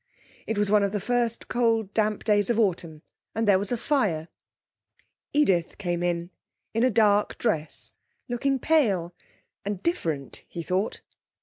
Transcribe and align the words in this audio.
It 0.47 0.57
was 0.57 0.71
one 0.71 0.81
of 0.81 0.93
the 0.93 0.99
first 0.99 1.47
cold 1.47 1.93
damp 1.93 2.23
days 2.23 2.49
of 2.49 2.55
the 2.55 2.63
autumn, 2.63 3.03
and 3.35 3.47
there 3.47 3.59
was 3.59 3.71
a 3.71 3.77
fire. 3.77 4.29
Edith 5.31 5.77
came 5.77 6.01
in, 6.01 6.31
in 6.73 6.83
a 6.83 6.89
dark 6.89 7.37
dress, 7.37 7.93
looking 8.27 8.57
pale, 8.57 9.13
and 9.63 9.83
different, 9.83 10.43
he 10.47 10.63
thought. 10.63 11.01